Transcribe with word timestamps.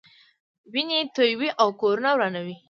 وینې 0.73 0.99
تویوي 1.15 1.49
او 1.61 1.67
کورونه 1.81 2.09
ورانوي. 2.13 2.55